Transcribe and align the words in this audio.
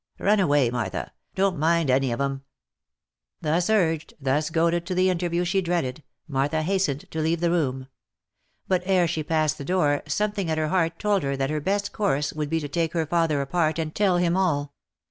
Run 0.17 0.39
away 0.39 0.71
Martha. 0.71 1.13
Don't 1.35 1.59
mind 1.59 1.91
any 1.91 2.11
of 2.11 2.19
'em." 2.19 2.41
Thus 3.41 3.69
urged, 3.69 4.15
thus 4.19 4.49
goaded 4.49 4.83
to 4.87 4.95
the 4.95 5.11
interview 5.11 5.45
she 5.45 5.61
dreaded, 5.61 6.01
Martha 6.27 6.63
hastened 6.63 7.01
to 7.11 7.21
leave 7.21 7.39
the 7.39 7.51
room; 7.51 7.85
but 8.67 8.81
ere 8.87 9.07
she 9.07 9.21
passed 9.21 9.59
the 9.59 9.63
door, 9.63 10.01
something 10.07 10.49
at 10.49 10.57
her 10.57 10.69
heart 10.69 10.97
told 10.97 11.21
her 11.21 11.37
that 11.37 11.51
her 11.51 11.61
best 11.61 11.93
course 11.93 12.33
would 12.33 12.49
be 12.49 12.59
to 12.59 12.67
take 12.67 12.93
her 12.93 13.05
father 13.05 13.41
apart, 13.41 13.77
and 13.77 13.93
tell 13.93 14.17
him 14.17 14.35
all. 14.35 14.73